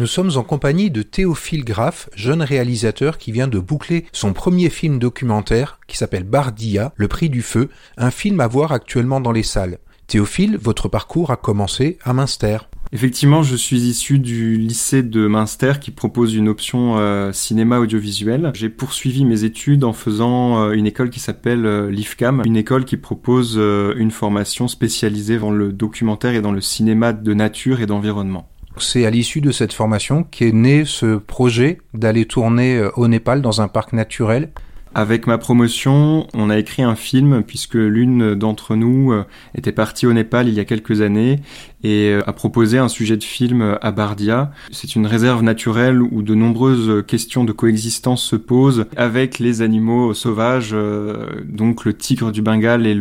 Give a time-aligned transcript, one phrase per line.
[0.00, 4.70] Nous sommes en compagnie de Théophile Graff, jeune réalisateur qui vient de boucler son premier
[4.70, 9.30] film documentaire qui s'appelle Bardia, Le prix du feu, un film à voir actuellement dans
[9.30, 9.76] les salles.
[10.06, 12.56] Théophile, votre parcours a commencé à Münster.
[12.92, 18.52] Effectivement, je suis issu du lycée de Münster qui propose une option euh, cinéma audiovisuel.
[18.54, 22.86] J'ai poursuivi mes études en faisant euh, une école qui s'appelle euh, l'IFCAM, une école
[22.86, 27.86] qui propose une formation spécialisée dans le documentaire et dans le cinéma de nature et
[27.86, 28.48] d'environnement.
[28.78, 33.60] C'est à l'issue de cette formation qu'est né ce projet d'aller tourner au Népal dans
[33.60, 34.50] un parc naturel
[34.94, 40.06] avec ma promotion, on a écrit un film puisque l'une d'entre nous euh, était partie
[40.06, 41.38] au Népal il y a quelques années
[41.84, 44.50] et euh, a proposé un sujet de film à Bardia.
[44.72, 50.12] C'est une réserve naturelle où de nombreuses questions de coexistence se posent avec les animaux
[50.12, 52.98] sauvages, euh, donc le tigre du Bengale et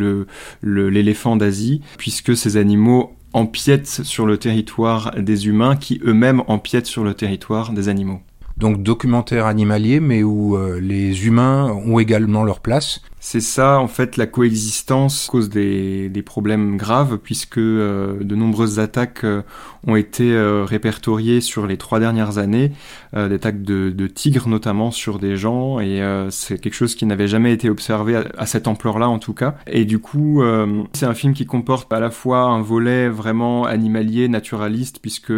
[0.62, 7.04] l'éléphant d'Asie, puisque ces animaux empiètent sur le territoire des humains qui eux-mêmes empiètent sur
[7.04, 8.22] le territoire des animaux
[8.60, 13.02] donc documentaire animalier, mais où euh, les humains ont également leur place.
[13.22, 18.80] C'est ça, en fait, la coexistence cause des, des problèmes graves, puisque euh, de nombreuses
[18.80, 19.42] attaques euh,
[19.86, 22.72] ont été répertoriées sur les trois dernières années,
[23.14, 27.30] des attaques de, de, tigres notamment sur des gens, et c'est quelque chose qui n'avait
[27.30, 29.56] jamais été observé à, à cette ampleur-là en tout cas.
[29.68, 30.44] Et du coup,
[30.92, 35.32] c'est un film qui comporte à la fois un volet vraiment animalier, naturaliste, puisque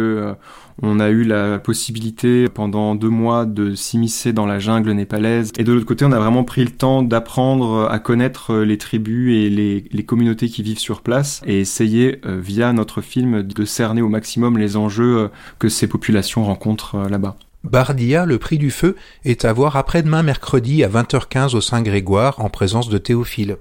[0.80, 5.52] on a eu la possibilité pendant deux mois de s'immiscer dans la jungle népalaise.
[5.58, 9.34] Et de l'autre côté, on a vraiment pris le temps d'apprendre à connaître les tribus
[9.34, 14.02] et les, communautés qui vivent sur place et essayer, euh, via notre film, de cerner
[14.02, 17.36] au maximum les enjeux euh, que ces populations rencontrent euh, là-bas.
[17.64, 22.50] Bardia, le prix du feu, est à voir après-demain mercredi à 20h15 au Saint-Grégoire en
[22.50, 23.56] présence de Théophile.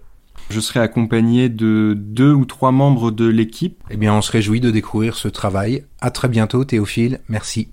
[0.50, 3.81] Je serai accompagné de deux ou trois membres de l'équipe.
[3.90, 5.86] Eh bien, on se réjouit de découvrir ce travail.
[6.02, 7.20] À très bientôt, Théophile.
[7.30, 7.70] Merci.